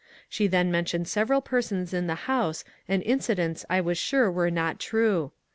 [0.27, 4.79] She then mentioned several persons in the house and incidents I was sure were not
[4.79, 5.31] true.